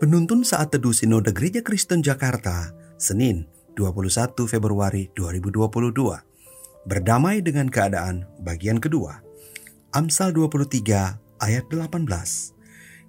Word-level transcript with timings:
Penuntun 0.00 0.48
saat 0.48 0.72
teduh 0.72 0.96
Sinode 0.96 1.28
Gereja 1.36 1.60
Kristen 1.60 2.00
Jakarta, 2.00 2.72
Senin 2.96 3.44
21 3.76 4.32
Februari 4.48 5.12
2022. 5.12 5.92
Berdamai 6.88 7.44
dengan 7.44 7.68
keadaan 7.68 8.24
bagian 8.40 8.80
kedua. 8.80 9.20
Amsal 9.92 10.32
23 10.32 11.20
ayat 11.44 11.64
18. 11.68 12.08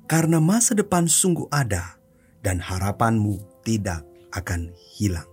Karena 0.03 0.43
masa 0.43 0.75
depan 0.75 1.07
sungguh 1.07 1.47
ada 1.47 1.95
dan 2.43 2.59
harapanmu 2.59 3.39
tidak 3.63 4.03
akan 4.35 4.75
hilang. 4.99 5.31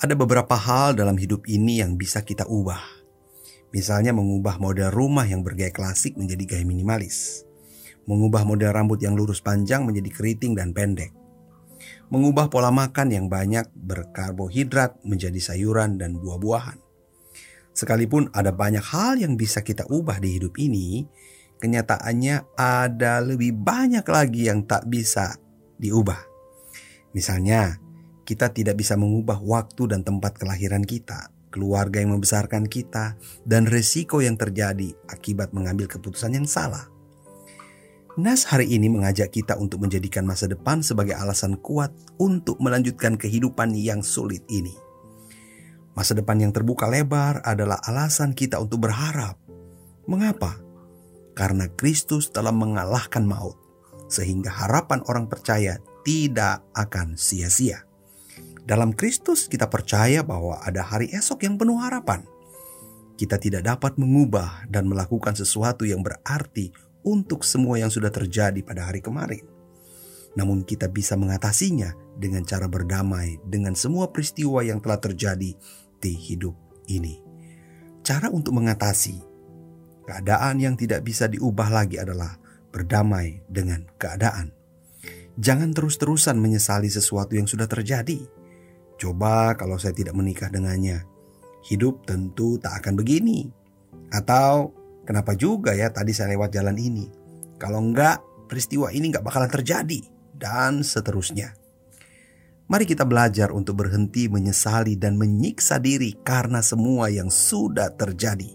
Ada 0.00 0.16
beberapa 0.16 0.56
hal 0.56 0.96
dalam 0.96 1.20
hidup 1.20 1.44
ini 1.44 1.84
yang 1.84 2.00
bisa 2.00 2.24
kita 2.24 2.48
ubah. 2.48 2.80
Misalnya 3.76 4.16
mengubah 4.16 4.56
model 4.56 4.88
rumah 4.88 5.28
yang 5.28 5.44
bergaya 5.44 5.68
klasik 5.68 6.16
menjadi 6.16 6.56
gaya 6.56 6.64
minimalis 6.64 7.44
mengubah 8.04 8.44
model 8.44 8.72
rambut 8.72 9.00
yang 9.00 9.16
lurus 9.16 9.40
panjang 9.40 9.84
menjadi 9.88 10.10
keriting 10.12 10.52
dan 10.56 10.76
pendek, 10.76 11.12
mengubah 12.12 12.52
pola 12.52 12.70
makan 12.70 13.10
yang 13.10 13.26
banyak 13.26 13.68
berkarbohidrat 13.74 15.02
menjadi 15.02 15.40
sayuran 15.40 15.96
dan 15.96 16.16
buah-buahan. 16.20 16.78
Sekalipun 17.74 18.30
ada 18.30 18.54
banyak 18.54 18.84
hal 18.86 19.18
yang 19.18 19.34
bisa 19.34 19.64
kita 19.66 19.82
ubah 19.90 20.22
di 20.22 20.38
hidup 20.38 20.54
ini, 20.62 21.02
kenyataannya 21.58 22.54
ada 22.54 23.18
lebih 23.18 23.50
banyak 23.50 24.06
lagi 24.06 24.46
yang 24.46 24.62
tak 24.62 24.86
bisa 24.86 25.34
diubah. 25.82 26.22
Misalnya, 27.18 27.82
kita 28.22 28.54
tidak 28.54 28.78
bisa 28.78 28.94
mengubah 28.94 29.42
waktu 29.42 29.90
dan 29.90 30.06
tempat 30.06 30.38
kelahiran 30.38 30.86
kita, 30.86 31.34
keluarga 31.50 31.98
yang 31.98 32.14
membesarkan 32.14 32.70
kita, 32.70 33.18
dan 33.42 33.66
resiko 33.66 34.22
yang 34.22 34.38
terjadi 34.38 34.94
akibat 35.10 35.50
mengambil 35.50 35.90
keputusan 35.90 36.38
yang 36.38 36.46
salah. 36.46 36.93
Nas 38.14 38.46
hari 38.46 38.70
ini 38.70 38.86
mengajak 38.86 39.34
kita 39.34 39.58
untuk 39.58 39.82
menjadikan 39.82 40.22
masa 40.22 40.46
depan 40.46 40.86
sebagai 40.86 41.18
alasan 41.18 41.58
kuat 41.58 41.90
untuk 42.22 42.62
melanjutkan 42.62 43.18
kehidupan 43.18 43.74
yang 43.74 44.06
sulit 44.06 44.46
ini. 44.46 44.70
Masa 45.98 46.14
depan 46.14 46.38
yang 46.38 46.54
terbuka 46.54 46.86
lebar 46.86 47.42
adalah 47.42 47.82
alasan 47.82 48.30
kita 48.30 48.62
untuk 48.62 48.86
berharap. 48.86 49.34
Mengapa? 50.06 50.62
Karena 51.34 51.66
Kristus 51.74 52.30
telah 52.30 52.54
mengalahkan 52.54 53.26
maut, 53.26 53.58
sehingga 54.06 54.62
harapan 54.62 55.02
orang 55.10 55.26
percaya 55.26 55.82
tidak 56.06 56.62
akan 56.70 57.18
sia-sia. 57.18 57.82
Dalam 58.62 58.94
Kristus, 58.94 59.50
kita 59.50 59.66
percaya 59.66 60.22
bahwa 60.22 60.62
ada 60.62 60.86
hari 60.86 61.10
esok 61.10 61.42
yang 61.42 61.58
penuh 61.58 61.82
harapan. 61.82 62.22
Kita 63.18 63.42
tidak 63.42 63.66
dapat 63.66 63.98
mengubah 63.98 64.70
dan 64.70 64.86
melakukan 64.86 65.34
sesuatu 65.34 65.82
yang 65.82 66.06
berarti 66.06 66.93
untuk 67.04 67.44
semua 67.44 67.78
yang 67.78 67.92
sudah 67.92 68.10
terjadi 68.10 68.60
pada 68.64 68.88
hari 68.88 69.04
kemarin. 69.04 69.44
Namun 70.34 70.66
kita 70.66 70.90
bisa 70.90 71.14
mengatasinya 71.14 71.94
dengan 72.18 72.42
cara 72.42 72.66
berdamai 72.66 73.38
dengan 73.46 73.78
semua 73.78 74.10
peristiwa 74.10 74.64
yang 74.66 74.82
telah 74.82 74.98
terjadi 74.98 75.54
di 76.00 76.12
hidup 76.12 76.56
ini. 76.90 77.22
Cara 78.02 78.28
untuk 78.28 78.58
mengatasi 78.58 79.16
keadaan 80.04 80.60
yang 80.60 80.74
tidak 80.74 81.06
bisa 81.06 81.30
diubah 81.30 81.70
lagi 81.70 81.96
adalah 81.96 82.36
berdamai 82.74 83.40
dengan 83.46 83.86
keadaan. 83.96 84.50
Jangan 85.38 85.74
terus-terusan 85.74 86.38
menyesali 86.38 86.90
sesuatu 86.90 87.34
yang 87.34 87.46
sudah 87.46 87.66
terjadi. 87.66 88.22
Coba 88.98 89.54
kalau 89.58 89.78
saya 89.78 89.94
tidak 89.94 90.14
menikah 90.14 90.46
dengannya, 90.50 91.02
hidup 91.66 92.06
tentu 92.06 92.58
tak 92.58 92.84
akan 92.84 92.94
begini. 92.94 93.50
Atau 94.14 94.83
Kenapa 95.04 95.36
juga 95.36 95.76
ya 95.76 95.92
tadi 95.92 96.16
saya 96.16 96.32
lewat 96.32 96.56
jalan 96.56 96.80
ini? 96.80 97.06
Kalau 97.60 97.80
enggak, 97.80 98.24
peristiwa 98.48 98.88
ini 98.88 99.12
enggak 99.12 99.24
bakalan 99.24 99.52
terjadi. 99.52 100.00
Dan 100.34 100.82
seterusnya. 100.82 101.54
Mari 102.64 102.88
kita 102.88 103.04
belajar 103.04 103.52
untuk 103.52 103.84
berhenti 103.84 104.26
menyesali 104.26 104.96
dan 104.96 105.20
menyiksa 105.20 105.78
diri 105.78 106.16
karena 106.24 106.64
semua 106.64 107.12
yang 107.12 107.28
sudah 107.28 107.92
terjadi. 107.92 108.50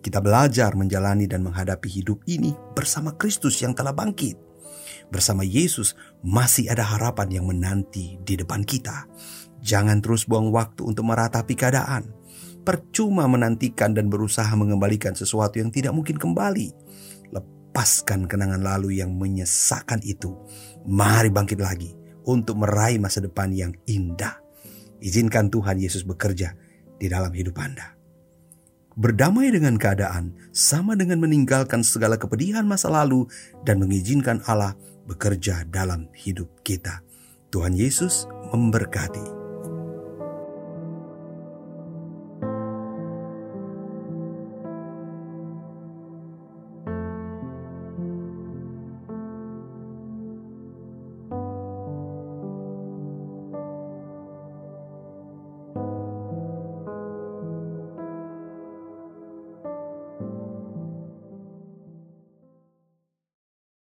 Kita 0.00 0.24
belajar 0.24 0.72
menjalani 0.72 1.28
dan 1.28 1.44
menghadapi 1.44 1.86
hidup 1.86 2.24
ini 2.26 2.56
bersama 2.72 3.12
Kristus 3.14 3.60
yang 3.60 3.76
telah 3.76 3.92
bangkit. 3.92 4.40
Bersama 5.12 5.44
Yesus 5.44 5.94
masih 6.24 6.72
ada 6.72 6.82
harapan 6.82 7.38
yang 7.38 7.46
menanti 7.46 8.18
di 8.24 8.34
depan 8.34 8.64
kita. 8.64 9.06
Jangan 9.60 10.00
terus 10.00 10.24
buang 10.24 10.48
waktu 10.50 10.82
untuk 10.82 11.04
meratapi 11.06 11.54
keadaan 11.54 12.08
Percuma 12.66 13.30
menantikan 13.30 13.94
dan 13.94 14.10
berusaha 14.10 14.50
mengembalikan 14.58 15.14
sesuatu 15.14 15.62
yang 15.62 15.70
tidak 15.70 15.94
mungkin 15.94 16.18
kembali. 16.18 16.74
Lepaskan 17.30 18.26
kenangan 18.26 18.58
lalu 18.58 18.98
yang 18.98 19.14
menyesakan 19.14 20.02
itu. 20.02 20.34
Mari 20.82 21.30
bangkit 21.30 21.62
lagi 21.62 21.94
untuk 22.26 22.58
meraih 22.58 22.98
masa 22.98 23.22
depan 23.22 23.54
yang 23.54 23.70
indah. 23.86 24.42
Izinkan 24.98 25.46
Tuhan 25.46 25.78
Yesus 25.78 26.02
bekerja 26.02 26.58
di 26.98 27.06
dalam 27.06 27.30
hidup 27.30 27.54
Anda. 27.62 27.94
Berdamai 28.98 29.54
dengan 29.54 29.78
keadaan 29.78 30.34
sama 30.50 30.98
dengan 30.98 31.22
meninggalkan 31.22 31.86
segala 31.86 32.18
kepedihan 32.18 32.66
masa 32.66 32.90
lalu 32.90 33.30
dan 33.62 33.78
mengizinkan 33.78 34.42
Allah 34.48 34.74
bekerja 35.06 35.68
dalam 35.70 36.10
hidup 36.18 36.50
kita. 36.66 37.04
Tuhan 37.54 37.78
Yesus 37.78 38.26
memberkati. 38.50 39.45